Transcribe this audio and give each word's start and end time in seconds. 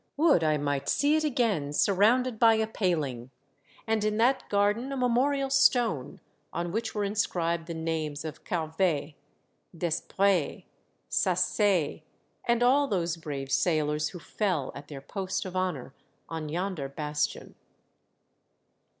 Would 0.17 0.43
I 0.43 0.57
might 0.57 0.89
see 0.89 1.15
it 1.15 1.23
again, 1.23 1.73
surrounded 1.73 2.39
by 2.39 2.55
a 2.55 2.65
pal 2.65 3.03
ing, 3.03 3.29
and 3.85 4.03
in 4.03 4.17
that 4.17 4.49
garden 4.49 4.91
a 4.91 4.97
memorial 4.97 5.51
stone, 5.51 6.19
on 6.51 6.71
which 6.71 6.95
were 6.95 7.03
inscribed 7.03 7.67
the 7.67 7.75
names 7.75 8.25
of 8.25 8.43
Carves, 8.43 9.13
Desprez, 9.77 10.63
Saisset, 11.07 12.01
and 12.47 12.63
all 12.63 12.87
those 12.87 13.15
brave 13.15 13.51
sailors 13.51 14.07
who 14.09 14.19
fell 14.19 14.71
at 14.73 14.87
their 14.87 15.01
post 15.01 15.45
of 15.45 15.55
honor 15.55 15.93
on 16.27 16.49
yonder 16.49 16.89
bastion. 16.89 17.53